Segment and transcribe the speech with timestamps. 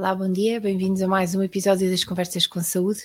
[0.00, 3.02] Olá, bom dia, bem-vindos a mais um episódio das Conversas com Saúde.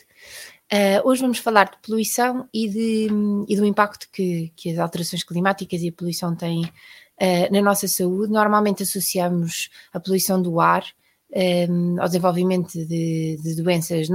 [0.71, 3.09] Uh, hoje vamos falar de poluição e, de,
[3.49, 7.85] e do impacto que, que, as alterações climáticas e a poluição têm uh, na nossa
[7.85, 8.31] saúde.
[8.31, 10.85] Normalmente associamos a poluição do ar
[11.69, 14.07] um, ao desenvolvimento de, de doenças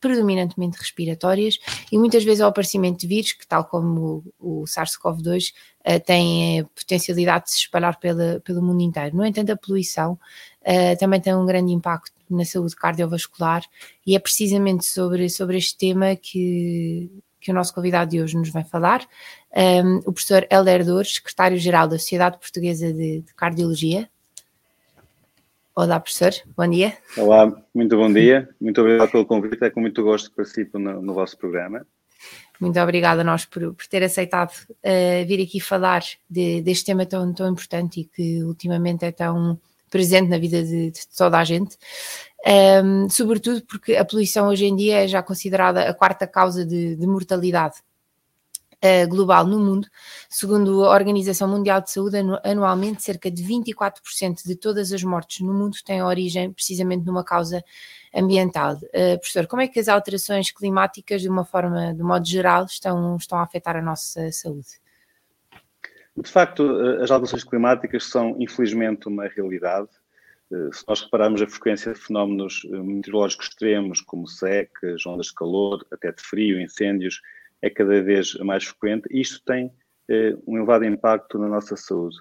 [0.00, 1.58] predominantemente respiratórias
[1.90, 5.52] e muitas vezes ao aparecimento de vírus que, tal como o, o SARS-CoV-2,
[5.86, 9.16] uh, têm a potencialidade de se espalhar pela, pelo mundo inteiro.
[9.16, 10.12] No entanto, a poluição
[10.62, 13.62] uh, também tem um grande impacto na saúde cardiovascular
[14.06, 18.50] e é precisamente sobre, sobre este tema que, que o nosso convidado de hoje nos
[18.50, 19.06] vai falar,
[19.84, 24.08] um, o professor Helder Dores, secretário-geral da Sociedade Portuguesa de, de Cardiologia.
[25.82, 26.92] Olá, professor, bom dia.
[27.16, 31.00] Olá, muito bom dia, muito obrigado pelo convite, é com muito gosto que participo no,
[31.00, 31.86] no vosso programa.
[32.60, 37.06] Muito obrigada a nós por, por ter aceitado uh, vir aqui falar de, deste tema
[37.06, 39.58] tão, tão importante e que ultimamente é tão
[39.90, 41.78] presente na vida de, de toda a gente,
[42.84, 46.94] um, sobretudo porque a poluição hoje em dia é já considerada a quarta causa de,
[46.94, 47.76] de mortalidade
[48.84, 49.88] uh, global no mundo.
[50.28, 55.52] Segundo a Organização Mundial de Saúde, anualmente cerca de 24% de todas as mortes no
[55.52, 57.62] mundo têm origem precisamente numa causa
[58.14, 58.76] ambiental.
[58.76, 63.16] Uh, professor, como é que as alterações climáticas, de uma forma, de modo geral, estão,
[63.16, 64.80] estão a afetar a nossa saúde?
[66.16, 69.88] De facto, eh, as alterações climáticas são, infelizmente, uma realidade.
[70.72, 76.10] Se nós repararmos a frequência de fenómenos meteorológicos extremos, como secas, ondas de calor, até
[76.10, 77.20] de frio, incêndios,
[77.62, 79.70] é cada vez mais frequente e isto tem
[80.08, 82.16] eh, um elevado impacto na nossa saúde.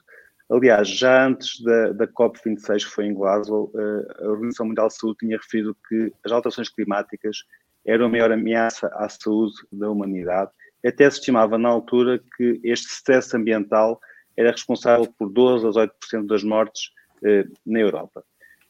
[0.49, 4.95] Aliás, já antes da, da COP26, que foi em Glasgow, eh, a Organização Mundial de
[4.95, 7.43] Saúde tinha referido que as alterações climáticas
[7.85, 10.51] eram a maior ameaça à saúde da humanidade.
[10.85, 13.99] Até se estimava na altura que este stress ambiental
[14.35, 16.91] era responsável por 12 a 18% das mortes
[17.23, 18.23] eh, na Europa.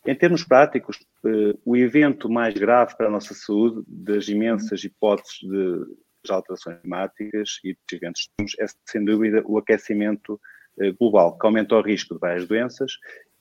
[0.06, 5.40] Em termos práticos, eh, o evento mais grave para a nossa saúde, das imensas hipóteses
[5.42, 5.86] de
[6.24, 10.40] das alterações climáticas e dos eventos extremos é, sem dúvida, o aquecimento
[10.80, 12.94] eh, global, que aumenta o risco de várias doenças,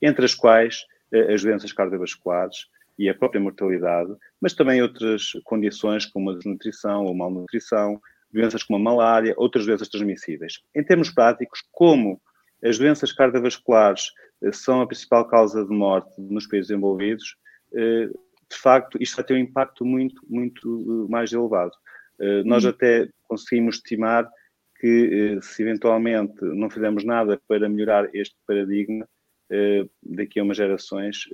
[0.02, 2.66] entre as quais eh, as doenças cardiovasculares
[2.98, 8.00] e a própria mortalidade, mas também outras condições como a desnutrição ou malnutrição,
[8.32, 10.60] doenças como a malária, outras doenças transmissíveis.
[10.74, 12.20] Em termos práticos, como
[12.62, 14.12] as doenças cardiovasculares
[14.42, 17.36] eh, são a principal causa de morte nos países envolvidos,
[17.70, 21.72] de facto, isto vai ter um impacto muito, muito mais elevado.
[22.20, 22.70] Eh, nós uhum.
[22.70, 24.28] até conseguimos estimar
[24.80, 29.08] que eh, se eventualmente não fizermos nada para melhorar este paradigma,
[29.50, 31.24] eh, daqui a umas gerações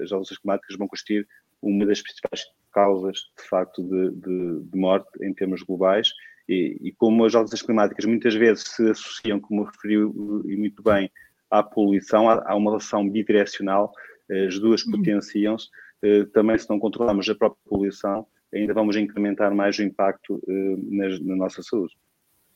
[0.00, 1.26] as alterações climáticas vão constituir
[1.60, 6.08] uma das principais causas, de facto, de, de, de morte em termos globais.
[6.48, 11.10] E, e, como as alterações climáticas muitas vezes se associam, como referiu e muito bem,
[11.50, 13.92] à poluição, há, há uma relação bidirecional,
[14.48, 14.92] as duas uhum.
[14.92, 15.68] potenciam-se.
[16.32, 21.08] Também, se não controlarmos a própria poluição, ainda vamos incrementar mais o impacto uh, na,
[21.20, 21.94] na, nossa saúde.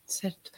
[0.07, 0.51] Certo.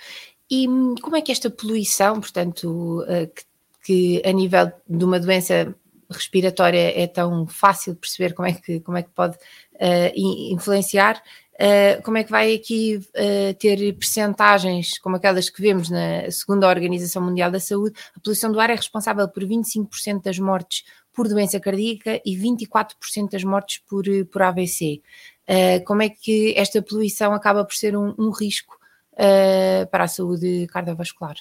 [0.50, 3.44] E hum, como é que esta poluição, portanto, uh, que,
[3.84, 5.74] que, a nível de uma doença
[6.10, 11.20] respiratória é tão fácil de perceber como é que, como é que pode uh, influenciar,
[11.56, 16.68] Uh, como é que vai aqui uh, ter percentagens como aquelas que vemos na segunda
[16.68, 17.98] Organização Mundial da Saúde?
[18.14, 20.84] A poluição do ar é responsável por 25% das mortes
[21.16, 25.00] por doença cardíaca e 24% das mortes por, por AVC.
[25.49, 28.78] Uh, como é que esta poluição acaba por ser um, um risco
[29.15, 31.37] uh, para a saúde cardiovascular?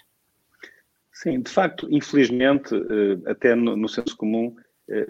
[1.11, 2.75] Sim, de facto, infelizmente,
[3.25, 4.53] até no, no, senso comum,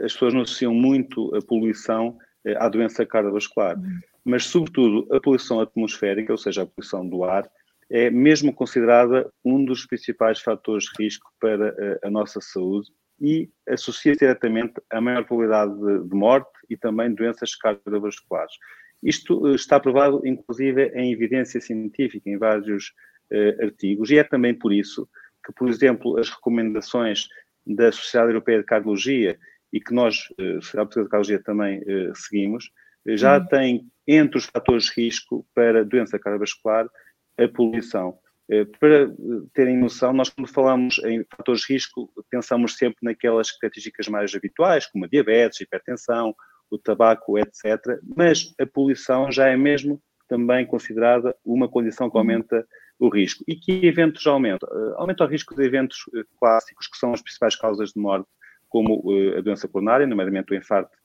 [0.03, 2.17] as pessoas não associam muito a poluição
[2.57, 3.75] à doença cardiovascular.
[3.75, 3.99] Uhum.
[4.23, 7.49] Mas, sobretudo, a poluição atmosférica, ou seja, a poluição do ar,
[7.89, 14.15] é mesmo considerada um dos principais fatores de risco para a nossa saúde e associa
[14.15, 18.53] diretamente a maior probabilidade de, de morte e também doenças cardiovasculares.
[19.01, 22.93] Isto eh, está provado, inclusive, em evidência científica, em vários
[23.31, 25.07] uh, artigos, e é também por isso
[25.45, 27.27] que, por exemplo, as recomendações
[27.65, 29.37] da Sociedade Europeia de Cardiologia
[29.71, 31.83] e que nós, uh, Sociedade Portuguesa de Cardiologia, também
[32.15, 32.71] seguimos,
[33.07, 33.45] já uhum.
[33.45, 36.89] tem entre os fatores de risco para doença cardiovascular
[37.37, 38.17] a poluição.
[38.49, 39.09] Eh, para eh,
[39.53, 44.85] terem noção, nós quando falamos em fatores de risco, pensamos sempre naquelas características mais habituais,
[44.85, 46.35] como a diabetes, a hipertensão,
[46.69, 47.99] o tabaco, etc.
[48.15, 52.65] Mas a poluição já é mesmo também considerada uma condição que aumenta
[52.99, 53.43] o risco.
[53.47, 54.67] E que eventos aumenta?
[54.71, 55.97] Eh, aumenta o risco de eventos
[56.39, 58.27] clássicos, que são as principais causas de morte,
[58.69, 59.03] como
[59.37, 60.95] a doença coronária, nomeadamente o infarto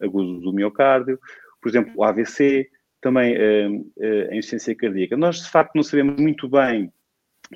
[0.00, 1.18] agudo do miocárdio,
[1.60, 2.68] por exemplo, o AVC,
[3.00, 5.16] também uh, uh, a insuficiência cardíaca.
[5.16, 6.92] Nós, de facto, não sabemos muito bem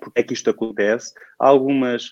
[0.01, 1.15] porque é que isto acontece.
[1.39, 2.11] Há algumas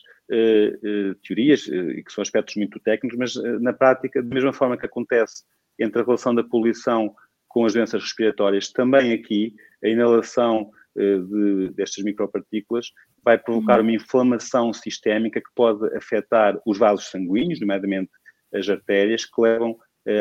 [1.22, 5.44] teorias e que são aspectos muito técnicos, mas na prática, da mesma forma que acontece
[5.78, 7.14] entre a relação da poluição
[7.48, 9.52] com as doenças respiratórias, também aqui
[9.84, 12.92] a inalação de, destas micropartículas
[13.22, 13.82] vai provocar uhum.
[13.82, 18.10] uma inflamação sistémica que pode afetar os vasos sanguíneos, nomeadamente
[18.54, 19.76] as artérias, que levam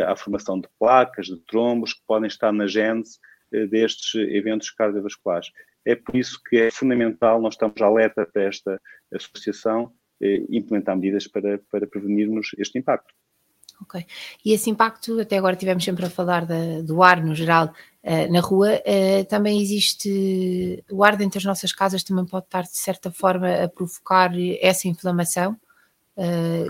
[0.08, 3.18] à formação de placas, de trombos, que podem estar na gênese
[3.54, 5.52] eh, destes eventos cardiovasculares.
[5.86, 8.82] É por isso que é fundamental, nós estamos alerta para esta
[9.14, 9.92] associação,
[10.22, 13.14] eh, implementar medidas para, para prevenirmos este impacto.
[13.82, 14.06] Ok.
[14.46, 17.74] E esse impacto, até agora tivemos sempre a falar da, do ar no geral
[18.32, 18.82] na rua,
[19.30, 23.68] também existe o ar dentro das nossas casas também pode estar de certa forma a
[23.68, 25.56] provocar essa inflamação?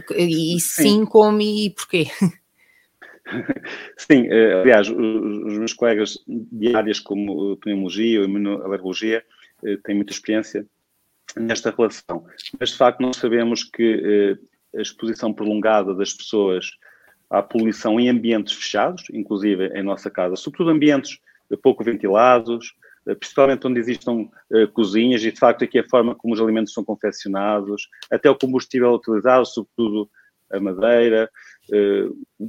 [0.10, 2.07] E sim, sim, como e porquê?
[3.97, 9.23] Sim, aliás, os, meus colegas de áreas como pneumologia ou imunoalergologia
[9.83, 10.65] têm muita experiência
[11.35, 12.25] nesta relação.
[12.59, 14.38] Mas, de facto, nós sabemos que
[14.75, 16.71] a exposição prolongada das pessoas
[17.29, 21.19] à poluição em ambientes fechados, inclusive em nossa casa, sobretudo ambientes
[21.62, 22.73] pouco ventilados,
[23.07, 24.29] eh, principalmente onde existam
[24.73, 28.94] cozinhas e, de facto, aqui a forma como os alimentos são confeccionados, até o combustível
[28.94, 30.09] utilizado, sobretudo
[30.51, 31.29] a madeira,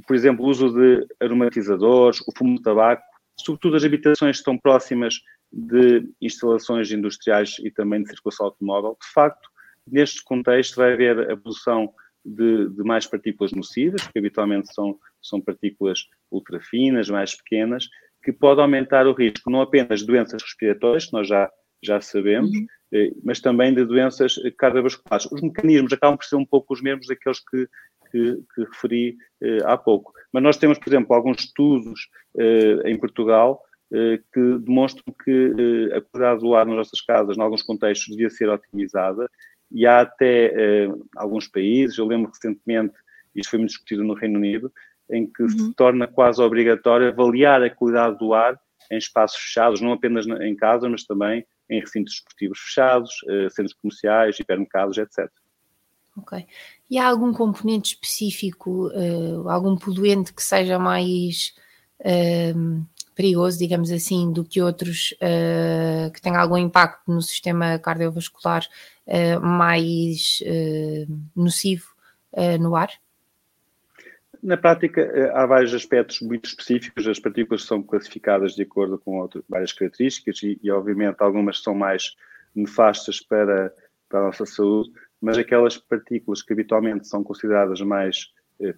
[0.05, 3.03] por exemplo, o uso de aromatizadores, o fumo de tabaco,
[3.39, 5.15] sobretudo as habitações que estão próximas
[5.51, 8.97] de instalações industriais e também de circulação automóvel.
[8.99, 9.49] De facto,
[9.89, 11.93] neste contexto vai haver a produção
[12.25, 17.87] de, de, mais partículas nocivas, que habitualmente são, são partículas ultrafinas, mais pequenas,
[18.23, 21.51] que pode aumentar o risco não apenas de doenças respiratórias, que nós já,
[21.83, 22.65] já sabemos, uhum.
[22.93, 25.25] Eh, mas também de doenças cardiovasculares.
[25.31, 27.67] Os mecanismos acabam por ser um pouco os mesmos daqueles que,
[28.11, 30.13] que, que referi eh, há pouco.
[30.31, 33.61] Mas nós temos, por exemplo, alguns estudos eh, em Portugal
[33.93, 35.31] eh, que demonstram que
[35.91, 39.29] eh, a qualidade do ar nas nossas casas, em alguns contextos, devia ser otimizada
[39.71, 42.93] e há até uh, alguns países, eu lembro recentemente,
[43.35, 44.71] isto foi muito discutido no Reino Unido,
[45.09, 45.49] em que uhum.
[45.49, 48.59] se torna quase obrigatório avaliar a qualidade do ar
[48.91, 53.73] em espaços fechados, não apenas em casa, mas também em recintos esportivos fechados, uh, centros
[53.73, 55.29] comerciais, hipermercados, etc.
[56.17, 56.45] Ok.
[56.89, 61.55] E há algum componente específico, uh, algum poluente que seja mais
[61.99, 68.67] uh, perigoso, digamos assim, do que outros uh, que tenha algum impacto no sistema cardiovascular
[69.07, 71.93] uh, mais uh, nocivo
[72.59, 72.89] no ar?
[74.43, 77.07] Na prática, há vários aspectos muito específicos.
[77.07, 81.73] As partículas são classificadas de acordo com outras, várias características e, e, obviamente, algumas são
[81.73, 82.15] mais
[82.53, 83.73] nefastas para,
[84.09, 84.91] para a nossa saúde,
[85.21, 88.27] mas aquelas partículas que habitualmente são consideradas mais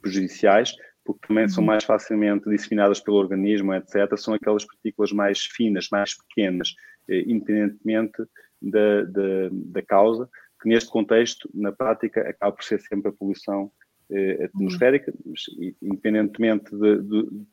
[0.02, 0.74] prejudiciais
[1.06, 1.68] porque também são uhum.
[1.68, 6.74] mais facilmente disseminadas pelo organismo, etc., são aquelas partículas mais finas, mais pequenas,
[7.08, 8.24] eh, independentemente
[8.60, 10.28] da, da, da, causa,
[10.60, 13.72] que neste contexto, na prática, acaba por ser sempre a poluição
[14.12, 15.44] eh, atmosférica, mas,
[15.82, 17.46] independentemente de, de,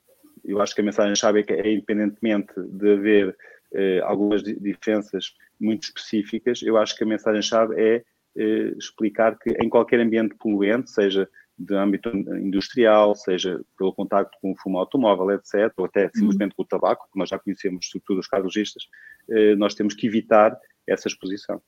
[0.45, 3.37] Eu acho que a mensagem-chave é que é independentemente de haver
[3.75, 8.05] eh, algumas diferenças muito específicas, eu acho que a mensagem-chave é
[8.37, 11.29] eh, explicar que em qualquer ambiente poluente, seja
[11.59, 16.63] de âmbito industrial, seja pelo contacto com o fumo automóvel, etc., ou até simplesmente com
[16.63, 18.89] o tabaco, que nós já conhecemos, sobretudo os cardiologistas,
[19.31, 21.63] eh, nós temos que evitar essa exposição.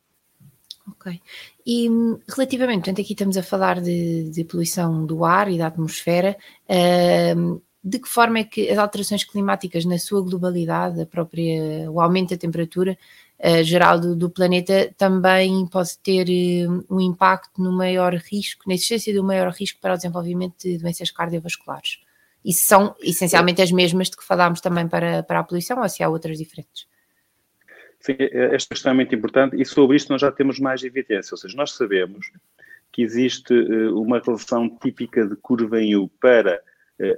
[0.87, 1.21] Ok.
[1.67, 1.88] E
[2.29, 6.37] relativamente, portanto, aqui estamos a falar de, de poluição do ar e da atmosfera.
[6.69, 12.00] Uh, de que forma é que as alterações climáticas, na sua globalidade, a própria, o
[12.00, 12.99] aumento da temperatura,
[13.38, 16.26] uh, geral do, do, planeta também pode ter
[16.69, 20.55] uh, um impacto no maior risco, na existência de um maior risco para o desenvolvimento
[20.62, 21.99] de doenças cardiovasculares.
[22.45, 26.03] E são essencialmente as mesmas de que falámos também para, para a poluição ou se
[26.03, 26.87] há outras diferentes?
[28.05, 31.33] Sim, é, esta questão é muito importante e sobre isto nós já temos mais evidência,
[31.33, 32.31] ou seja, nós sabemos
[32.93, 36.63] que existe uh, uma relação típica de curva em U para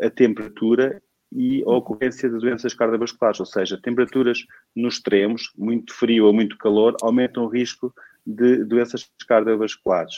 [0.01, 4.39] a temperatura e a ocorrência de doenças cardiovasculares, ou seja, temperaturas
[4.75, 7.93] nos extremos, muito frio ou muito calor, aumentam o risco
[8.25, 10.15] de doenças cardiovasculares.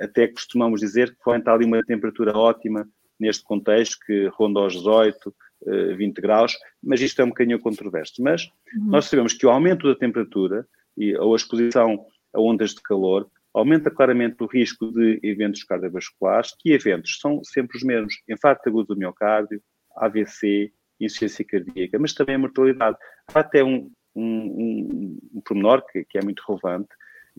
[0.00, 2.86] Até costumamos dizer que pode estar ali uma temperatura ótima
[3.18, 5.34] neste contexto, que ronda aos 18,
[5.66, 8.14] 20 eh, graus, mas isto é um bocadinho controverso.
[8.20, 8.86] Mas uhum.
[8.86, 13.30] nós sabemos que o aumento da temperatura e, ou a exposição a ondas de calor
[13.52, 18.94] aumenta claramente o risco de eventos cardiovasculares, que eventos são sempre os mesmos, infarto agudo
[18.94, 19.60] do miocárdio,
[19.96, 22.96] AVC, insuficiência cardíaca, mas também a mortalidade.
[23.34, 26.88] Há até um, um, um, um pormenor que, que, é muito relevante,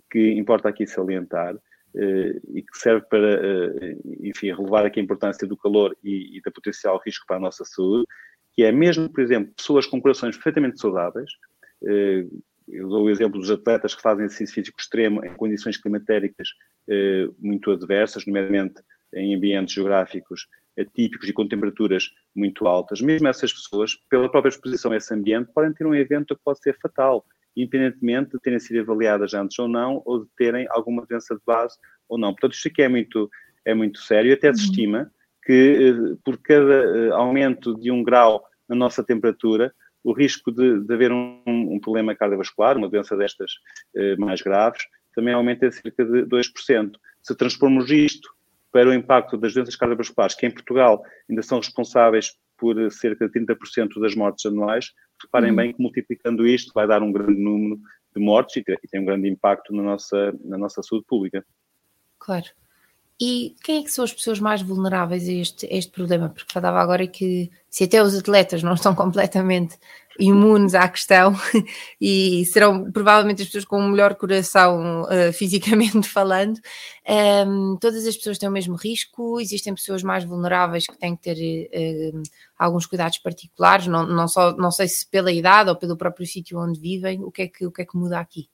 [0.10, 1.56] que importa aqui salientar,
[1.96, 6.52] e que serve para, eh, enfim, relevar aqui a importância do calor e, e da
[6.52, 8.06] potencial risco para a nossa saúde,
[8.54, 11.32] que é mesmo, por exemplo, pessoas com corações perfeitamente saudáveis,
[11.86, 12.26] eh,
[12.68, 16.50] eu dou o exemplo dos atletas que fazem exercício físico extremo em condições climatéricas
[17.40, 18.82] muito adversas, nomeadamente
[19.14, 24.92] em ambientes geográficos atípicos e com temperaturas muito altas, mesmo essas pessoas, pela própria exposição
[24.92, 28.80] a esse ambiente, podem ter um evento que pode ser fatal, independentemente de terem sido
[28.82, 31.78] avaliadas antes ou não, ou de terem alguma doença de base
[32.08, 32.32] ou não.
[32.32, 33.30] Portanto, isto aqui é muito,
[33.66, 34.34] é muito sério.
[34.34, 34.66] Até se uhum.
[34.66, 35.12] estima
[35.44, 40.80] que eh, por cada eh, aumento de um grau na nossa temperatura, o risco de,
[40.80, 43.52] de haver um, um, problema cardiovascular, uma doença destas
[43.96, 46.92] eh, mais graves, também aumenta em cerca de 2%.
[47.22, 48.30] Se transformos isto
[48.72, 53.40] para o impacto das doenças cardiovasculares, que em Portugal ainda são responsáveis por cerca de
[53.40, 55.56] 30% das mortes anuais, reparem uhum.
[55.56, 57.82] bem que multiplicando isto vai dar um grande número
[58.16, 61.44] de mortes e tem um grande impacto na nossa, na nossa saúde pública.
[62.20, 62.46] Claro.
[63.24, 66.28] E quem é que são as pessoas mais vulneráveis a este, a este problema?
[66.28, 69.78] Porque falava agora que se até os atletas não estão completamente
[70.20, 71.36] imunes à questão
[72.02, 76.58] e serão provavelmente as pessoas com o melhor coração uh, fisicamente falando,
[77.08, 81.16] um, ehm, todas as pessoas têm o mesmo risco, existem pessoas mais vulneráveis que têm
[81.16, 82.24] que ter uh,
[82.58, 86.60] alguns cuidados particulares, não, não, só, não sei se pela idade ou pelo próprio sítio
[86.60, 88.50] onde vivem, o que é que, o que, é que muda aqui?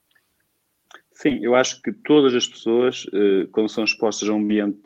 [1.18, 4.80] Sim, eu acho que todas as pessoas, eh, quando são expostas a um ambiente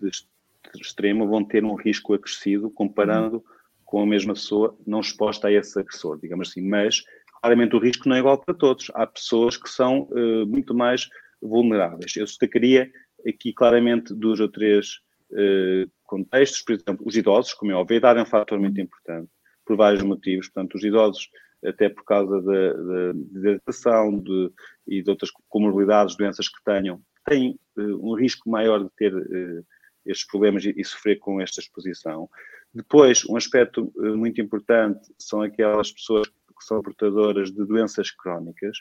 [0.80, 3.44] extremo, vão ter um risco acrescido comparando uhum.
[3.84, 6.62] com a mesma pessoa não exposta a esse agressor, digamos assim.
[6.62, 7.04] Mas,
[7.42, 8.90] claramente, o risco não é igual para todos.
[8.94, 11.10] Há pessoas que são uh, muito mais
[11.42, 12.16] vulneráveis.
[12.16, 12.90] Eu destacaria
[13.28, 16.62] aqui claramente dois ou três uh, contextos.
[16.62, 19.30] Por exemplo, os idosos, como é óbvio, a idade é um fator muito importante,
[19.66, 20.48] por vários motivos.
[20.48, 21.28] Portanto, os idosos
[21.66, 24.52] até por causa da hidratação de,
[24.92, 29.66] e de outras comorbilidades, doenças que tenham, têm uh, um risco maior de ter uh,
[30.06, 32.30] estes problemas e, e, sofrer com esta exposição.
[32.74, 38.78] Depois, um aspecto uh, muito importante são aquelas pessoas que são portadoras de doenças crónicas.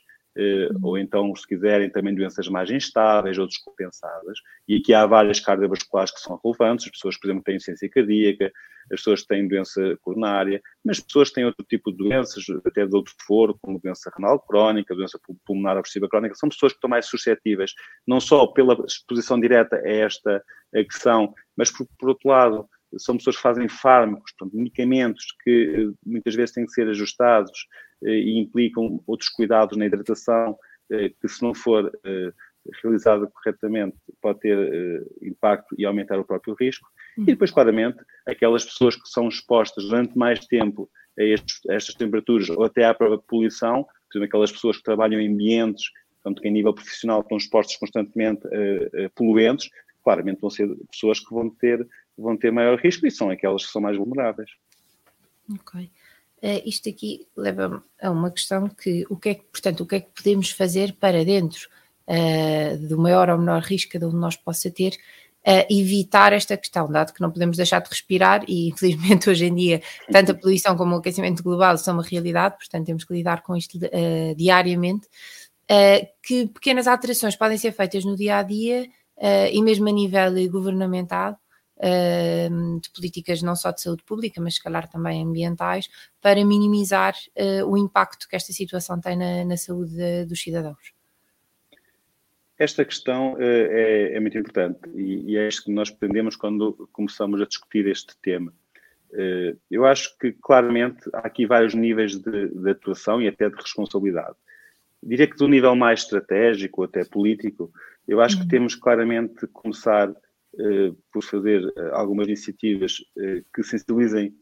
[0.82, 4.38] Ou então, se quiserem, também doenças mais instáveis ou descompensadas.
[4.66, 8.50] E aqui há várias cardiovasculares que são relevantes, as pessoas, por exemplo, têm ciência cardíaca,
[8.84, 12.96] as pessoas têm doença coronária, mas as pessoas têm outro tipo de doenças, até de
[12.96, 17.06] outro foro, como doença renal crónica, doença pulmonar obstrutiva crónica, são pessoas que estão mais
[17.06, 17.72] suscetíveis,
[18.06, 20.42] não só pela exposição direta a esta
[20.74, 22.68] agressão, mas por, por outro lado,
[22.98, 27.66] são pessoas que fazem fármacos, portanto, medicamentos que eh, muitas vezes têm que ser ajustados
[27.68, 30.56] eh, e implicam outros cuidados na hidratação,
[30.90, 31.90] eh, que se não for
[32.82, 36.86] realizada corretamente pode ter impacto e aumentar o próprio risco.
[37.16, 41.94] E depois, claramente, aquelas pessoas que são expostas durante mais tempo a, estes, a estas
[41.94, 45.84] temperaturas ou até à própria poluição, por exemplo, aquelas pessoas que trabalham em ambientes,
[46.22, 49.70] portanto, que em nível profissional estão expostos constantemente a, a poluentes,
[50.02, 53.72] claramente vão ser pessoas que vão ter, vão ter maior risco e são aquelas que
[53.72, 54.50] são mais vulneráveis.
[55.52, 55.90] Ok.
[56.42, 59.96] Uh, isto aqui leva a uma questão que o que é que, portanto, o que
[59.96, 61.68] é que podemos fazer para dentro
[62.08, 64.92] uh, do maior ou menor risco de onde nós possa ter,
[65.46, 69.54] uh, evitar esta questão, dado que não podemos deixar de respirar e infelizmente hoje em
[69.54, 73.42] dia tanto a poluição como o aquecimento global são uma realidade, portanto temos que lidar
[73.42, 75.08] com isto uh, diariamente,
[76.22, 78.88] que pequenas alterações podem ser feitas no dia a dia
[79.52, 81.38] e mesmo a nível governamental.
[81.80, 85.88] De políticas não só de saúde pública, mas se calhar também ambientais,
[86.20, 87.14] para minimizar
[87.66, 90.92] o impacto que esta situação tem na, na saúde de, dos cidadãos.
[92.60, 96.86] Esta questão uh, é, é, muito importante e, e, é isto que nós pretendemos quando
[96.92, 98.52] começamos a discutir este tema.
[99.12, 103.56] Uh, eu acho que claramente há aqui vários níveis de, de, atuação e até de
[103.56, 104.36] responsabilidade.
[105.02, 107.72] Diria que do nível mais estratégico, até político,
[108.06, 108.42] eu acho uhum.
[108.42, 110.14] que temos claramente começar uh,
[111.12, 112.96] por fazer algumas iniciativas
[113.54, 114.34] que sensibilizem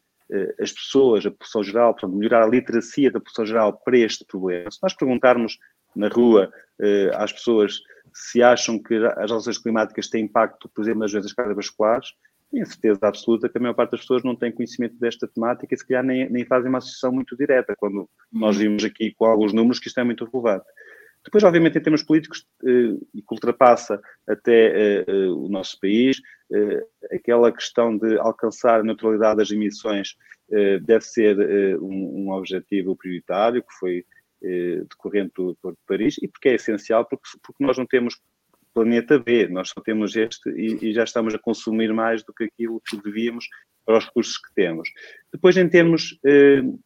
[0.60, 4.70] as pessoas, a população geral, portanto, melhorar a literacia da população geral para este problema.
[4.70, 5.58] Se nós perguntarmos
[5.96, 6.52] na rua
[7.14, 7.80] às pessoas
[8.12, 12.08] se acham que as alterações climáticas têm impacto, por exemplo, nas doenças cardiovasculares,
[12.50, 15.78] tenho certeza absoluta que a maior parte das pessoas não tem conhecimento desta temática e
[15.78, 18.08] se calhar nem, nem fazem uma associação muito direta, quando uhum.
[18.32, 20.64] nós vimos aqui com alguns números que isto é muito relevante.
[21.28, 26.16] Depois, obviamente, em termos políticos, eh, e que ultrapassa até eh, eh, o nosso país,
[27.12, 30.16] aquela questão de alcançar a neutralidade das emissões
[30.48, 31.36] deve ser
[31.78, 34.06] um, objetivo prioritário, que foi
[34.88, 38.18] decorrente do Acordo de Paris e porque é essencial, porque, porque nós não temos
[38.72, 42.80] planeta B, nós só temos este e, já estamos a consumir mais do que aquilo
[42.80, 43.46] que devíamos
[43.84, 44.88] para os recursos que temos.
[45.30, 46.18] Depois, em termos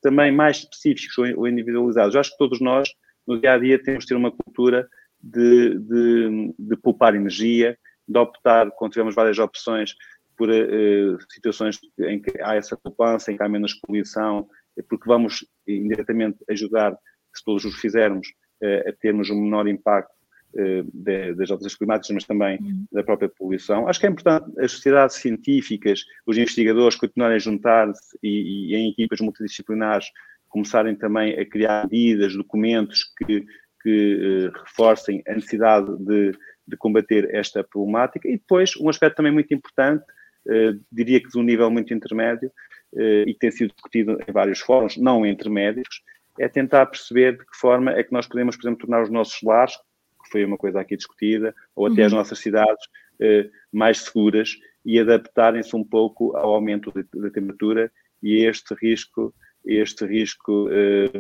[0.03, 2.89] também mais específicos ou individualizados, acho que todos nós,
[3.27, 4.89] no dia a dia, temos de ter uma cultura
[5.23, 9.95] de, de, de poupar energia, de optar, quando tivermos várias opções,
[10.37, 14.49] por eh, situações em que há essa poupança, em que há menos poluição,
[14.89, 16.97] porque vamos indiretamente ajudar
[17.35, 18.27] se todos os fizermos,
[18.61, 20.13] eh, a termos um menor impacto
[20.55, 22.85] de, das alterações climáticas, mas também uhum.
[22.93, 23.89] da própria poluição.
[23.89, 28.91] Acho que é importante as sociedades científicas, os investigadores continuarem a juntar-se e, e, em
[28.91, 30.07] equipas multidisciplinares
[30.53, 33.45] começarem também a criar medidas, documentos que,
[33.83, 36.33] que uh, reforcem a necessidade de,
[36.69, 38.29] de, combater esta problemática.
[38.29, 40.05] E depois, um aspecto também muito importante,
[40.47, 42.51] uh, diria que de um nível muito intermédio,
[42.93, 46.03] uh, e que tem sido discutido em vários fóruns, não entre médicos,
[46.39, 49.41] é tentar perceber de que forma é que nós podemos, por exemplo, tornar os nossos
[49.43, 49.75] lares,
[50.23, 52.07] que foi uma coisa aqui discutida, ou até uhum.
[52.07, 52.87] as nossas cidades,
[53.73, 59.33] mais seguras e adaptarem-se um pouco ao aumento da temperatura e a este risco
[59.65, 61.11] este risco eh,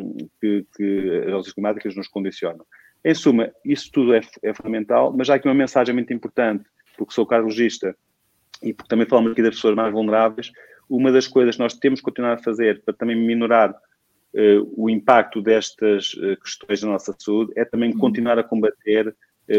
[0.41, 2.65] que, que as alterações climáticas nos condicionam.
[3.05, 6.65] Em suma, isso tudo é, é, fundamental, mas há aqui uma mensagem muito importante,
[6.97, 7.97] porque sou cardiologista
[8.63, 10.53] e porque também falamos aqui das pessoas mais vulneráveis.
[10.89, 13.75] Uma das coisas que nós temos que continuar a fazer para também minorar
[14.35, 19.15] eh, o impacto destas eh, questões na nossa saúde é também continuar a combater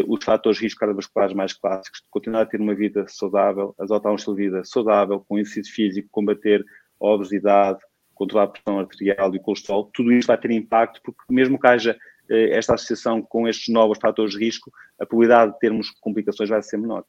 [0.08, 4.16] os fatores de risco cardiovasculares mais clássicos, continuar a ter uma vida saudável, adotar um
[4.16, 6.64] estilo de vida saudável, com exercício físico, combater
[7.00, 7.78] a obesidade,
[8.14, 11.66] controlar a pressão arterial e o colesterol, tudo isto vai ter impacto, porque mesmo que
[11.66, 11.96] haja
[12.28, 16.62] eh, esta associação com estes novos fatores de risco, a probabilidade de termos complicações vai
[16.62, 17.04] ser menor.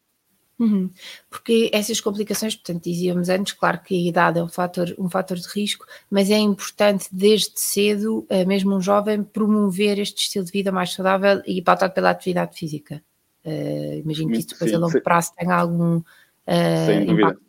[0.58, 0.90] Uhum.
[1.30, 5.38] Porque essas complicações, portanto, dizíamos antes, claro que a idade é um fator, um fator
[5.38, 10.52] de risco, mas é importante desde cedo, eh, mesmo um jovem, promover este estilo de
[10.52, 13.04] vida mais saudável e pautado pela atividade física.
[13.46, 15.02] Uh, imagino que isso depois sim, a longo sim.
[15.02, 17.45] prazo tenha algum uh, impacto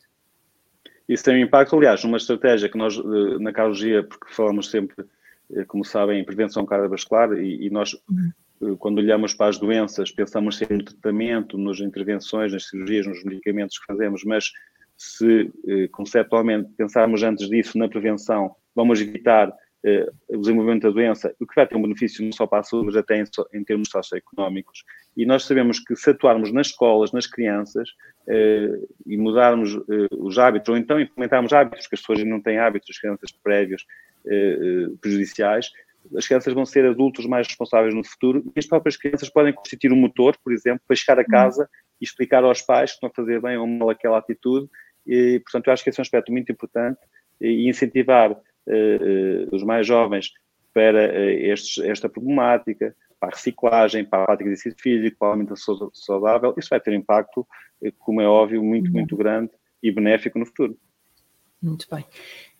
[1.08, 5.04] isso tem um impacto, aliás, uma estratégia que nós, eh, na cardiologia, porque falamos sempre,
[5.52, 7.94] eh, como sabem, em prevenção cardiovascular, e, e nós.
[8.62, 13.22] Eh, quando olhamos para as doenças, pensamos sempre no tratamento, nas intervenções, nas cirurgias, nos
[13.22, 14.50] medicamentos que fazemos, mas
[14.96, 15.52] se
[15.92, 19.52] conceptualmente pensarmos antes disso na prevenção, vamos evitar
[20.28, 22.86] o desenvolvimento da doença, o que vai ter um benefício não só para a saúde,
[22.86, 24.84] mas até em, em termos socioeconómicos.
[25.16, 27.88] E nós sabemos que se atuarmos nas escolas, nas crianças,
[28.28, 32.58] eh, e mudarmos eh, os hábitos, ou então implementarmos hábitos, que as pessoas não têm
[32.58, 33.86] hábitos, as crianças prévios
[34.26, 35.70] eh, prejudiciais,
[36.16, 39.92] as crianças vão ser adultos mais responsáveis no futuro e as próprias crianças podem constituir
[39.92, 41.28] um motor, por exemplo, para chegar a uhum.
[41.28, 41.68] casa
[42.00, 44.68] e explicar aos pais que estão a fazer bem ou mal aquela atitude.
[45.06, 46.98] E, portanto, eu acho que esse é um aspecto muito importante
[47.40, 50.32] e incentivar uh, uh, os mais jovens
[50.72, 55.28] para uh, estes, esta problemática, para a reciclagem, para a prática de exercício físico, para
[55.28, 57.46] a alimentação saudável, isso vai ter impacto,
[57.82, 59.18] eh, como é óbvio, muito, muito uhum.
[59.18, 59.50] grande
[59.82, 60.76] e benéfico no futuro.
[61.62, 62.04] Muito bem.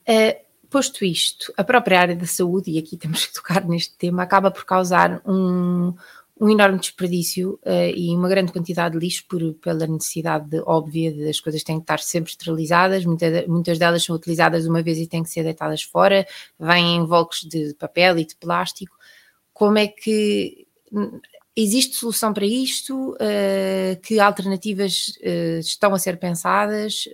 [0.09, 4.23] Uh, posto isto, a própria área da saúde, e aqui temos que tocar neste tema,
[4.23, 5.95] acaba por causar um,
[6.39, 11.13] um enorme desperdício uh, e uma grande quantidade de lixo por, pela necessidade de, óbvia
[11.13, 15.07] das coisas têm que estar sempre esterilizadas, muitas, muitas delas são utilizadas uma vez e
[15.07, 16.27] têm que ser deitadas fora,
[16.59, 18.97] vêm em volcos de papel e de plástico
[19.57, 20.67] como é que
[21.57, 23.13] existe solução para isto?
[23.13, 27.09] Uh, que alternativas uh, estão a ser pensadas,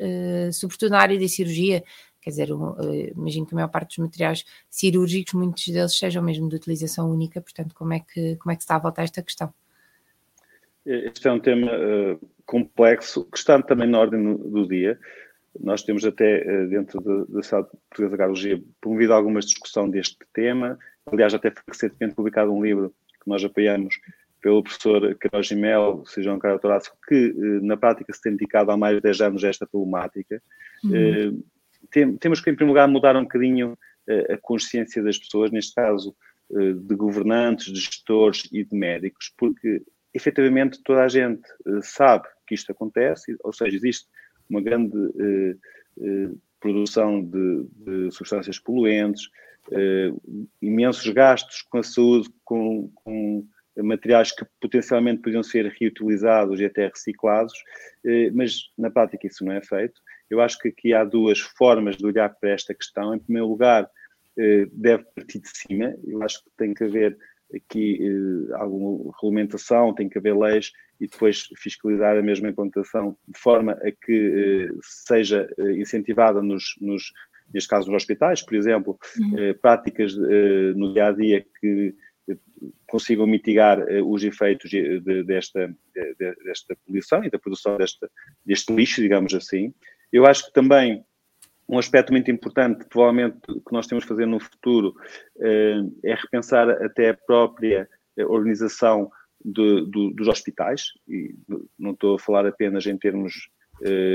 [0.53, 1.85] sobretudo na área da cirurgia?
[2.23, 2.75] Quer dizer, um,
[3.17, 7.41] imagino que a maior parte dos materiais cirúrgicos, muitos deles sejam mesmo de utilização única,
[7.41, 9.53] portanto, como é que, como é que se está a voltar a esta questão?
[10.87, 11.71] Este é um tema
[12.47, 14.99] complexo que está também na ordem do dia.
[15.61, 21.35] Nós temos até dentro da Sala Portuguesa de Cardiologia promovido alguma discussão deste tema, Aliás,
[21.35, 23.99] até foi recentemente publicado um livro que nós apoiamos
[24.41, 28.77] pelo professor Queiroz Mel, João Carlos Torácio, que eh, na prática se tem dedicado há
[28.77, 30.43] mais de 10 anos a esta problemática.
[30.85, 31.43] Uhum.
[31.93, 33.79] Eh, tem, temos que, em primeiro lugar, mudar um bocadinho
[34.09, 36.15] eh, a consciência das pessoas, neste caso
[36.51, 39.81] de governantes, de gestores e de médicos, porque
[40.13, 41.41] efetivamente toda a gente
[41.81, 44.07] sabe que isto acontece, ou seja, existe
[44.51, 44.93] uma grande
[46.61, 49.31] produção de, de substâncias poluentes,
[50.61, 56.87] imensos gastos com a saúde, com, com, materiais que potencialmente podiam ser reutilizados e até
[56.87, 57.55] reciclados,
[58.35, 59.99] mas na prática isso não é feito.
[60.33, 63.15] Eu acho que aqui há duas formas de olhar para esta questão.
[63.15, 65.95] Em primeiro lugar, uh, deve partir de cima.
[66.05, 67.17] Eu acho que tem que haver
[67.55, 68.01] aqui
[68.55, 73.93] alguma regulamentação, tem que haver leis e depois fiscalizar a mesma implantação de forma a
[73.93, 77.13] que seja incentivada nos, nos,
[77.53, 79.39] neste caso nos hospitais, por exemplo, uhum.
[79.39, 81.95] eh, práticas eh, no dia a dia que
[82.29, 82.37] eh,
[82.87, 88.11] consigam mitigar os efeitos de, de, desta, de, desta poluição e da produção desta,
[88.45, 89.75] deste lixo, digamos assim.
[90.13, 91.05] Eu acho que também
[91.69, 94.95] um aspecto muito importante, provavelmente, que nós temos que fazer no futuro,
[95.41, 97.89] é repensar até a própria
[98.29, 99.11] organização
[99.43, 101.35] de, do, dos hospitais, e
[101.79, 103.49] não estou a falar apenas em termos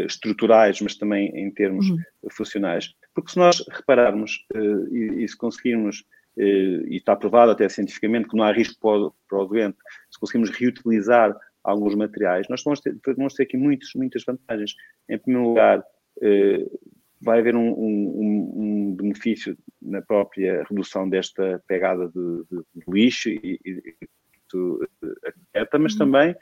[0.06, 1.98] estruturais, mas também em termos uhum.
[2.32, 2.94] funcionais.
[3.14, 4.46] Porque se nós repararmos
[4.92, 6.06] e, e, se conseguirmos
[6.38, 9.78] e está provado até cientificamente que não há risco para o, para o doente,
[10.12, 14.76] se conseguimos reutilizar alguns materiais, nós vamos ter, vamos ter aqui muitos, muitas vantagens.
[15.10, 15.84] Em primeiro lugar,
[17.22, 23.30] vai haver um, um, um, benefício na própria redução desta pegada de, de, de lixo
[23.30, 24.08] e, e, e
[25.80, 26.00] mas uhum.
[26.00, 26.36] também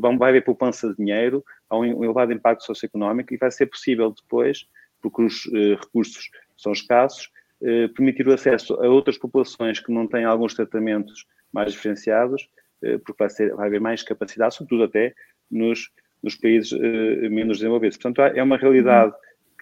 [0.00, 4.12] vão, vai haver poupança de dinheiro, há um elevado impacto socioeconómico e vai ser possível
[4.12, 4.68] depois,
[5.00, 5.46] porque os
[5.80, 11.26] recursos são escassos, eh, permitir o acesso a outras populações que não têm alguns tratamentos
[11.52, 12.57] mais diferenciados, eh,
[13.04, 15.14] porque vai, ser, vai haver mais capacidade, sobretudo até
[15.50, 15.90] nos,
[16.22, 17.96] nos países eh, menos desenvolvidos.
[17.96, 19.12] Portanto, é uma realidade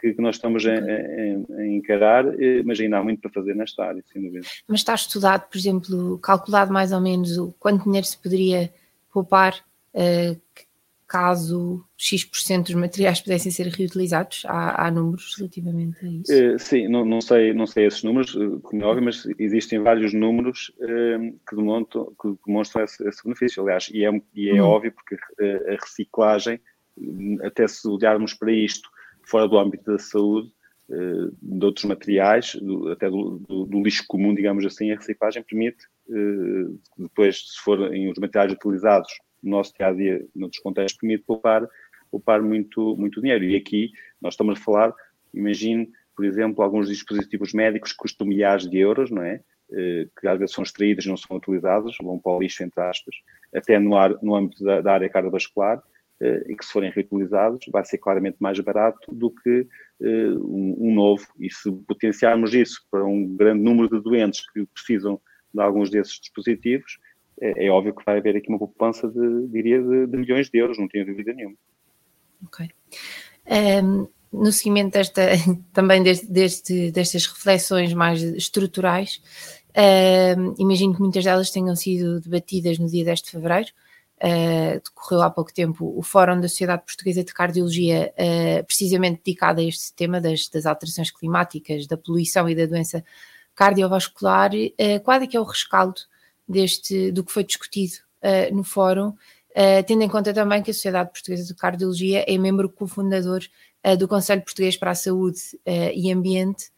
[0.00, 2.24] que, que nós estamos a, a, a, encarar,
[2.64, 4.46] mas ainda há muito para fazer nesta área, sem dúvida.
[4.68, 8.70] Mas está estudado, por exemplo, calculado mais ou menos o quanto dinheiro se poderia
[9.12, 9.54] poupar
[11.06, 14.42] caso X% dos materiais pudessem ser reutilizados?
[14.46, 16.32] Há, há números relativamente a isso?
[16.32, 19.78] Uh, sim, não, não, sei, não sei esses números, uh, como é óbvio, mas existem
[19.78, 24.62] vários números uh, que, demonstram, que demonstram esse, esse, benefício, aliás, e é, e é
[24.62, 24.66] hum.
[24.66, 26.60] óbvio porque a reciclagem,
[27.42, 28.88] até se olharmos para isto
[29.24, 30.50] fora do âmbito da saúde,
[30.88, 35.84] de outros materiais, do, até do, do, do, lixo comum, digamos assim, a reciclagem permite,
[36.96, 39.10] depois, se forem os materiais utilizados
[39.46, 41.66] no nosso dia a dia, noutros contextos, permite poupar,
[42.10, 43.44] poupar muito, muito dinheiro.
[43.44, 44.94] E aqui nós estamos a falar,
[45.32, 49.40] imagine, por exemplo, alguns dispositivos médicos que custam milhares de euros, não é?
[49.72, 53.16] Eh, que às vezes são extraídos não são utilizados, vão para o lixo, entre aspas,
[53.54, 55.82] até no, ar, no âmbito da, da área cardiovascular,
[56.20, 59.66] eh, e que se forem reutilizados vai ser claramente mais barato do que
[60.00, 61.26] eh, um, um, novo.
[61.38, 65.20] E se potenciarmos isso para um grande número de doentes que precisam
[65.52, 66.98] de alguns desses dispositivos,
[67.40, 70.58] é, é, óbvio que vai haver aqui uma poupança de, diria, de, de milhões de
[70.58, 71.56] euros, não tenho dúvida nenhuma.
[72.44, 72.68] Ok.
[73.82, 75.22] Um, no seguimento desta,
[75.72, 79.20] também deste, deste, destas reflexões mais estruturais,
[80.38, 83.68] um, imagino que muitas delas tenham sido debatidas no dia 10 de fevereiro,
[84.22, 89.60] uh, decorreu há pouco tempo o Fórum da Sociedade Portuguesa de Cardiologia, uh, precisamente dedicado
[89.60, 93.04] a este tema das, das alterações climáticas, da poluição e da doença
[93.54, 94.50] cardiovascular.
[94.54, 96.00] Uh, qual é que é o rescaldo
[96.48, 100.74] deste, do que foi discutido uh, no fórum, uh, tendo em conta também que a
[100.74, 103.42] Sociedade Portuguesa de Cardiologia é membro cofundador
[103.84, 105.40] uh, do Conselho Português para a Saúde
[105.94, 106.70] e Ambiente,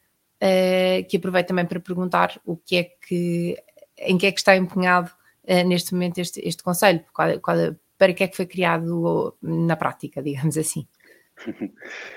[1.09, 3.61] que aproveito também para perguntar o que é que,
[3.99, 5.11] em que é que está empenhado
[5.67, 7.57] neste momento este, este Conselho, qual, qual,
[7.97, 10.87] para que é que foi criado na prática, digamos assim.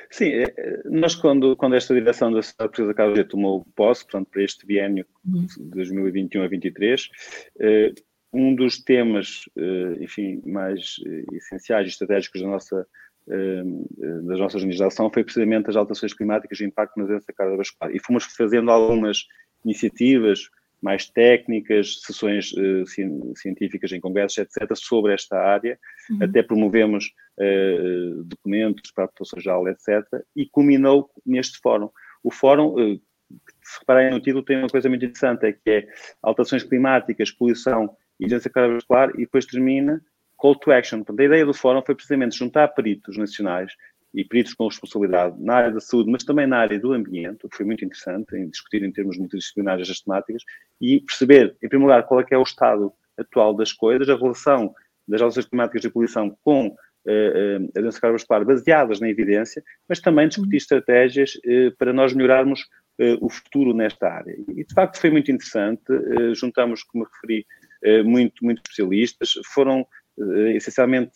[0.10, 4.30] Sim, é, nós quando, quando esta direção da Sociedade Portuguesa de Cardiologia tomou posse, portanto,
[4.30, 7.10] para este biênio de 2021 a 2023,
[7.60, 7.94] eh,
[8.34, 12.88] um dos temas, eh, enfim, mais eh, essenciais e estratégicos da nossa,
[13.28, 17.96] da nossa organização foi precisamente as alterações climáticas e o impacto na doença cardiovascular.
[17.96, 19.26] E fomos fazendo algumas
[19.64, 20.50] iniciativas,
[20.82, 22.86] mais técnicas, sessões uh,
[23.36, 25.80] científicas em congressos, etc., sobre esta área.
[26.10, 26.20] Uhum.
[26.24, 30.04] Até promovemos uh, documentos para a população geral, etc.,
[30.36, 31.89] e culminou neste fórum.
[32.24, 33.02] O fórum, uh,
[33.63, 35.88] se repararem no título, tem uma coisa muito interessante, é que é
[36.22, 40.02] alterações climáticas, poluição e doença cardiovascular, e depois termina
[40.41, 41.00] call to action.
[41.00, 43.72] Portanto, a ideia do fórum foi precisamente juntar peritos nacionais
[44.13, 47.50] e peritos com responsabilidade na área da saúde, mas também na área do ambiente, o
[47.50, 50.43] que foi muito interessante em discutir em termos multidisciplinares as temáticas
[50.82, 54.15] e perceber, em primeiro lugar, qual é que é o estado atual das coisas, a
[54.15, 54.74] relação
[55.08, 60.00] das alterações climáticas e poluição com uh, uh, a doença cardiovascular baseadas na evidência, mas
[60.00, 62.67] também discutir estratégias uh, para nós melhorarmos
[63.19, 64.38] o futuro nesta área.
[64.50, 65.82] E, de facto, foi muito interessante.
[66.36, 67.47] juntamos, como referi,
[68.06, 69.32] muito, muito especialistas.
[69.43, 69.88] Foram,
[70.54, 71.13] essencialmente,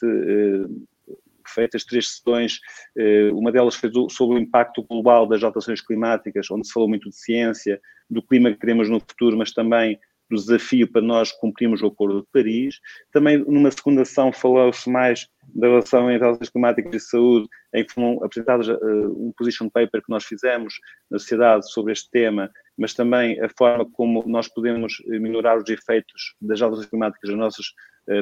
[1.50, 2.60] feitas três sessões,
[2.98, 7.10] eh, uma delas foi sobre o impacto global das alterações climáticas, onde se falou muito
[7.10, 7.80] de ciência,
[8.10, 12.22] do clima que queremos no futuro, mas também do desafio para nós cumprirmos o Acordo
[12.22, 12.80] de Paris.
[13.12, 17.94] Também, numa segunda sessão, falou-se mais da relação entre alterações climáticas e saúde, em que
[17.94, 20.74] foram apresentados uh, um position paper que nós fizemos
[21.12, 26.36] na sociedade sobre este tema, mas também a forma como nós podemos melhorar os efeitos
[26.42, 27.66] das alterações climáticas nas nossas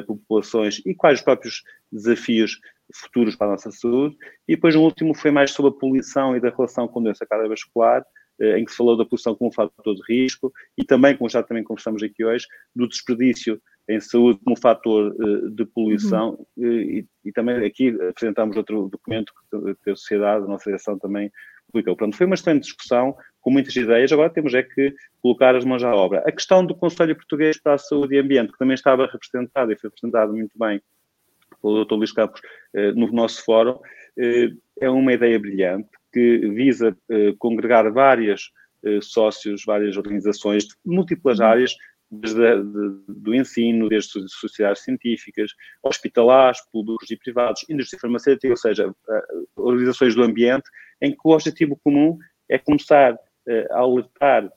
[0.06, 2.58] populações e quais os próprios desafios
[2.92, 4.16] futuros para a nossa saúde.
[4.48, 8.04] E depois, o último foi mais sobre a poluição e da relação com doença cardiovascular,
[8.40, 11.30] eh, em que se falou da poluição como um fator de risco e também, como
[11.30, 16.66] já também conversamos aqui hoje, do desperdício em saúde como fator eh, de poluição uhum.
[16.66, 19.32] Eh, e, e, também aqui apresentamos outro documento
[19.82, 21.30] que a sociedade, a nossa direção também
[21.66, 21.96] publicou.
[21.96, 25.84] Pronto, foi uma excelente discussão, com muitas ideias, agora temos é que colocar as mãos
[25.84, 26.22] à obra.
[26.26, 29.76] A questão do Conselho Português para a Saúde e Ambiente, que também estava representado e
[29.76, 30.80] foi representado muito bem
[31.64, 31.94] pelo Dr.
[31.94, 32.42] Luís Campos
[32.74, 33.78] eh, no nosso fórum,
[34.18, 38.50] eh, é uma ideia brilhante que visa eh, congregar várias
[39.00, 41.46] sócios, várias organizações de múltiplas uhum.
[41.46, 41.74] áreas,
[42.10, 48.94] desde de, do ensino, desde sociedades científicas, hospitalares, públicos e privados, indústria farmacêutica, ou seja,
[49.56, 50.68] organizações do ambiente,
[51.00, 53.18] em que o objetivo comum é começar
[53.70, 54.52] a alertar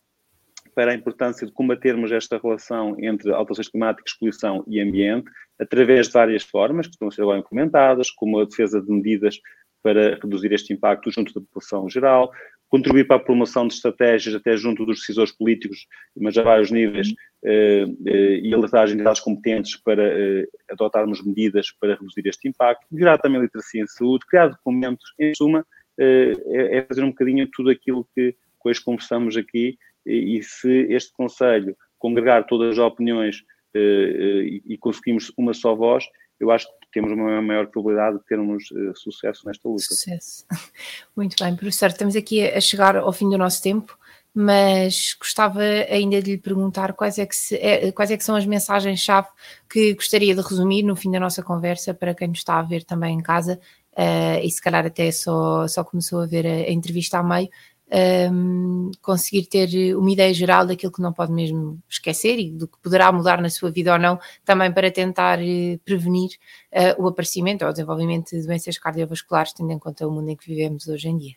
[0.78, 5.28] para a importância de combatermos esta relação entre alterações climáticas, poluição e ambiente,
[5.60, 9.40] através de várias formas que estão a ser agora implementadas, como a defesa de medidas
[9.82, 12.32] para reduzir este impacto junto da população geral,
[12.70, 17.08] contribuir para a promoção de estratégias até junto dos decisores políticos, mas a vários níveis,
[17.44, 22.86] eh, eh, e alertar as entidades competentes para eh, adotarmos medidas para reduzir este impacto,
[22.92, 25.66] melhorar também a literacia em saúde, criar documentos, em suma,
[26.00, 29.76] é, é fazer um bocadinho tudo aquilo que hoje conversamos aqui
[30.08, 33.44] e, se este Conselho congregar todas as opiniões
[33.74, 36.06] eh, eh, e conseguimos uma só voz,
[36.40, 39.84] eu acho que temos uma maior probabilidade de termos uh, sucesso nesta luta.
[39.84, 40.46] Sucesso.
[41.16, 43.98] Muito bem, professor, estamos aqui a chegar ao fim do nosso tempo,
[44.34, 48.36] mas gostava ainda de lhe perguntar quais é que, se, é, quais é que são
[48.36, 49.28] as mensagens-chave
[49.68, 52.84] que gostaria de resumir no fim da nossa conversa para quem nos está a ver
[52.84, 53.60] também em casa
[53.94, 57.50] uh, e se calhar até só, só começou a ver a, a entrevista a meio,
[57.92, 62.78] um, conseguir ter uma ideia geral daquilo que não pode mesmo esquecer e do que
[62.82, 66.32] poderá mudar na sua vida ou não, também para tentar uh, prevenir
[66.72, 70.36] uh, o aparecimento ou o desenvolvimento de doenças cardiovasculares, tendo em conta o mundo em
[70.36, 71.36] que vivemos hoje em dia.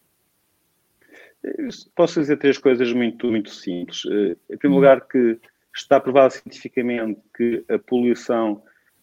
[1.95, 4.05] Posso dizer três coisas muito, muito simples.
[4.05, 4.75] Uh, em primeiro hum.
[4.75, 5.39] lugar, que
[5.75, 8.63] está provado cientificamente que a poluição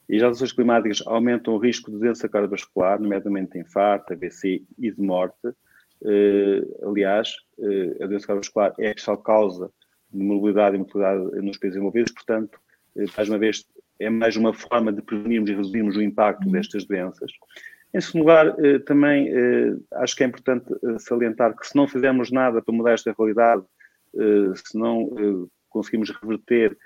[0.09, 4.91] e as alterações climáticas aumentam o risco de doença cardiovascular, nomeadamente de infarto, AVC e
[4.91, 5.53] de morte.
[6.01, 9.71] Uh, aliás, uh, a doença cardiovascular é a principal causa
[10.11, 12.59] de mobilidade e mortalidade nos países envolvidos, portanto,
[12.95, 13.65] uh, mais uma vez,
[13.99, 16.51] é mais uma forma de prevenirmos e reduzirmos o impacto uhum.
[16.51, 17.31] destas doenças.
[17.93, 18.55] Em segundo lugar,
[18.85, 19.31] também
[19.93, 20.65] acho que é importante
[20.99, 23.63] salientar que se não fizermos nada para mudar esta realidade,
[24.55, 26.77] se não conseguimos reverter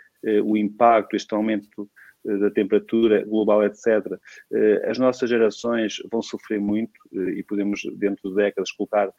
[0.46, 4.20] o impacto, este aumento eh, da temperatura global, etc.,
[4.52, 9.12] eh, as nossas gerações vão sofrer muito eh, e podemos, dentro de décadas, colocar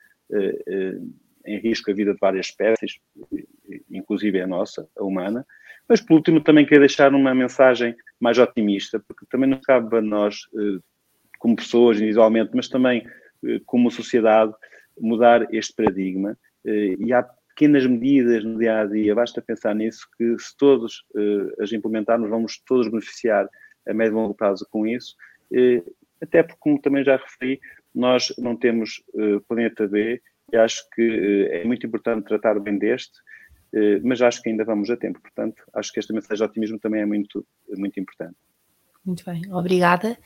[1.45, 2.99] em risco a vida de várias espécies,
[3.91, 5.45] inclusive a nossa, a humana.
[5.87, 10.01] Mas, por último, também quero deixar uma mensagem mais otimista, porque também não cabe a
[10.01, 10.47] nós,
[11.39, 13.07] como pessoas individualmente, mas também
[13.67, 14.55] como sociedade,
[14.99, 16.39] mudar este paradigma.
[16.65, 21.63] E há pequenas medidas no dia a dia, basta pensar nisso, que se todos uh,
[21.63, 23.49] as implementarmos, vamos todos beneficiar
[23.87, 25.15] a médio e longo prazo com isso.
[25.53, 27.61] Uh, até porque, como também já referi,
[27.95, 30.21] nós não temos uh, planeta B
[30.53, 33.19] e acho que é muito importante tratar bem deste,
[34.05, 35.19] mas acho que ainda vamos a tempo.
[35.19, 38.37] Portanto, acho que esta mensagem de otimismo também é muito, muito importante.
[39.03, 40.19] Muito bem, obrigada.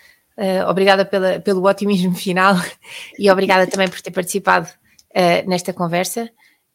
[0.68, 2.56] obrigada pela, pelo otimismo final
[3.16, 4.68] e obrigada também por ter participado
[5.46, 6.28] nesta conversa.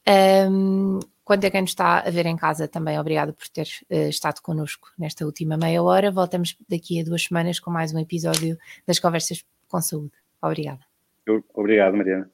[0.07, 4.09] Um, quanto a quem nos está a ver em casa, também obrigado por ter uh,
[4.09, 6.11] estado connosco nesta última meia hora.
[6.11, 10.11] Voltamos daqui a duas semanas com mais um episódio das Conversas com Saúde.
[10.41, 10.81] Obrigada.
[11.53, 12.29] Obrigado, Mariana.